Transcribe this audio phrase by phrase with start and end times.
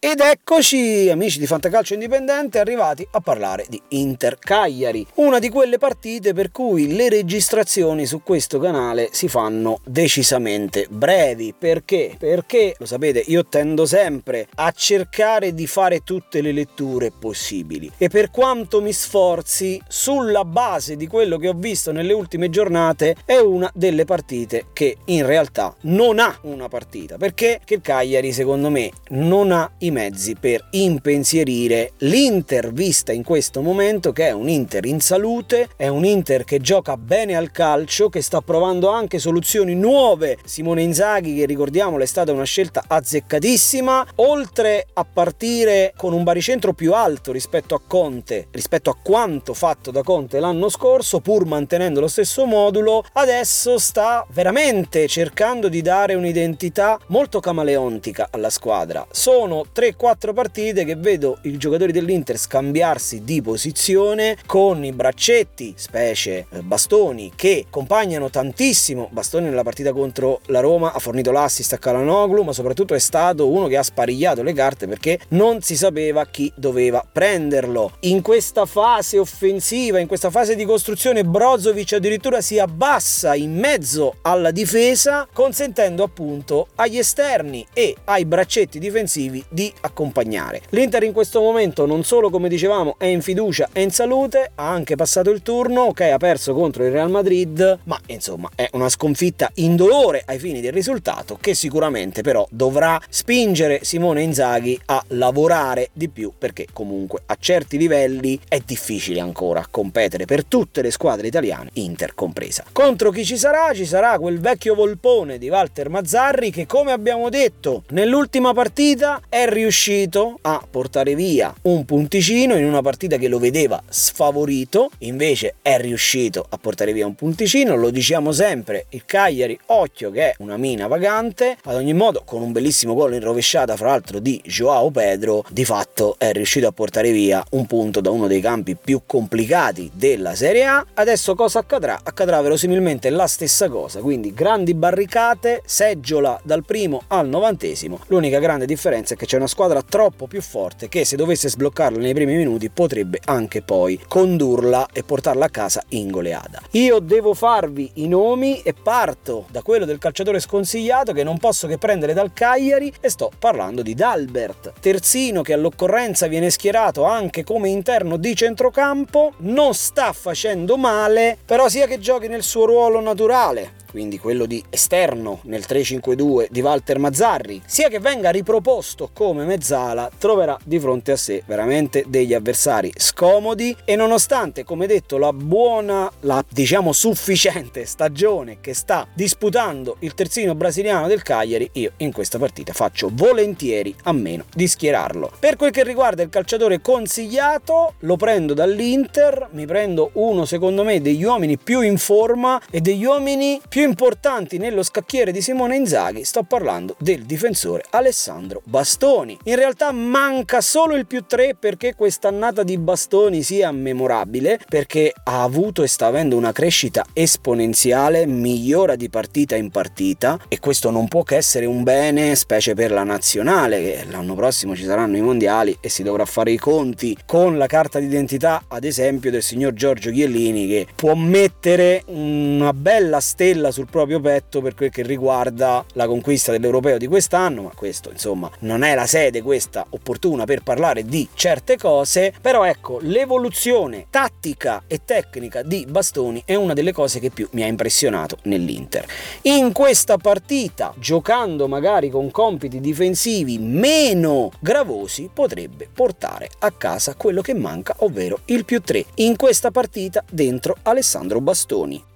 [0.00, 5.76] Ed eccoci, amici di Fantacalcio Indipendente, arrivati a parlare di Inter Cagliari, una di quelle
[5.76, 11.52] partite per cui le registrazioni su questo canale si fanno decisamente brevi.
[11.58, 12.14] Perché?
[12.16, 18.08] Perché, lo sapete, io tendo sempre a cercare di fare tutte le letture possibili e
[18.08, 23.38] per quanto mi sforzi, sulla base di quello che ho visto nelle ultime giornate, è
[23.38, 27.16] una delle partite che in realtà non ha una partita.
[27.16, 27.60] Perché?
[27.64, 33.60] Che il Cagliari, secondo me, non ha i mezzi per impensierire l'Inter vista in questo
[33.60, 38.08] momento che è un Inter in salute, è un Inter che gioca bene al calcio,
[38.08, 40.38] che sta provando anche soluzioni nuove.
[40.44, 46.72] Simone Inzaghi, che ricordiamolo è stata una scelta azzeccatissima, oltre a partire con un baricentro
[46.72, 52.00] più alto rispetto a Conte, rispetto a quanto fatto da Conte l'anno scorso, pur mantenendo
[52.00, 59.06] lo stesso modulo, adesso sta veramente cercando di dare un'identità molto camaleontica alla squadra.
[59.10, 66.46] Sono 3-4 partite che vedo i giocatori dell'Inter scambiarsi di posizione con i braccetti, specie
[66.50, 69.08] eh, bastoni, che accompagnano tantissimo.
[69.12, 73.48] Bastoni nella partita contro la Roma ha fornito l'assist a Calanoglu, ma soprattutto è stato
[73.48, 77.92] uno che ha sparigliato le carte perché non si sapeva chi doveva prenderlo.
[78.00, 84.16] In questa fase offensiva, in questa fase di costruzione, Brozovic addirittura si abbassa in mezzo
[84.22, 90.62] alla difesa, consentendo appunto agli esterni e ai braccetti difensivi di accompagnare.
[90.70, 94.68] L'Inter in questo momento non solo come dicevamo è in fiducia, è in salute, ha
[94.68, 98.88] anche passato il turno, ok ha perso contro il Real Madrid, ma insomma è una
[98.88, 105.90] sconfitta indolore ai fini del risultato che sicuramente però dovrà spingere Simone Inzaghi a lavorare
[105.92, 111.26] di più perché comunque a certi livelli è difficile ancora competere per tutte le squadre
[111.26, 112.64] italiane, Inter compresa.
[112.72, 113.72] Contro chi ci sarà?
[113.74, 119.46] Ci sarà quel vecchio volpone di Walter Mazzarri che come abbiamo detto nell'ultima partita è
[119.58, 125.78] riuscito a portare via un punticino in una partita che lo vedeva sfavorito, invece è
[125.80, 130.56] riuscito a portare via un punticino, lo diciamo sempre, il Cagliari, occhio che è una
[130.56, 134.90] mina vagante, ad ogni modo con un bellissimo gol in rovesciata fra l'altro di Joao
[134.90, 139.02] Pedro, di fatto è riuscito a portare via un punto da uno dei campi più
[139.06, 141.98] complicati della Serie A, adesso cosa accadrà?
[142.02, 148.66] Accadrà verosimilmente la stessa cosa, quindi grandi barricate, seggiola dal primo al novantesimo, l'unica grande
[148.66, 152.36] differenza è che c'è una squadra troppo più forte che se dovesse sbloccarla nei primi
[152.36, 156.60] minuti potrebbe anche poi condurla e portarla a casa in goleada.
[156.72, 161.66] Io devo farvi i nomi e parto da quello del calciatore sconsigliato che non posso
[161.66, 167.42] che prendere dal Cagliari e sto parlando di Dalbert, terzino che all'occorrenza viene schierato anche
[167.42, 173.00] come interno di centrocampo, non sta facendo male, però sia che giochi nel suo ruolo
[173.00, 179.44] naturale, quindi quello di esterno nel 3-5-2 di Walter Mazzarri, sia che venga riproposto come
[179.44, 185.32] mezzala, troverà di fronte a sé veramente degli avversari scomodi e nonostante, come detto, la
[185.32, 192.12] buona, la diciamo sufficiente stagione che sta disputando il terzino brasiliano del Cagliari, io in
[192.12, 195.32] questa partita faccio volentieri a meno di schierarlo.
[195.40, 201.00] Per quel che riguarda il calciatore consigliato, lo prendo dall'Inter, mi prendo uno secondo me
[201.00, 206.22] degli uomini più in forma e degli uomini più importanti nello scacchiere di Simone Inzaghi,
[206.24, 209.36] sto parlando del difensore Alessandro Bastoni.
[209.44, 215.42] In realtà manca solo il più 3 perché quest'annata di Bastoni sia memorabile, perché ha
[215.42, 221.08] avuto e sta avendo una crescita esponenziale, migliora di partita in partita e questo non
[221.08, 225.22] può che essere un bene, specie per la nazionale, che l'anno prossimo ci saranno i
[225.22, 229.72] mondiali e si dovrà fare i conti con la carta d'identità, ad esempio, del signor
[229.72, 235.84] Giorgio Chiellini che può mettere una bella stella sul proprio petto per quel che riguarda
[235.94, 240.62] la conquista dell'europeo di quest'anno, ma questo insomma non è la sede questa opportuna per
[240.62, 246.92] parlare di certe cose, però ecco l'evoluzione tattica e tecnica di Bastoni è una delle
[246.92, 249.06] cose che più mi ha impressionato nell'Inter.
[249.42, 257.42] In questa partita, giocando magari con compiti difensivi meno gravosi, potrebbe portare a casa quello
[257.42, 259.04] che manca, ovvero il più 3.
[259.16, 262.07] In questa partita dentro Alessandro Bastoni.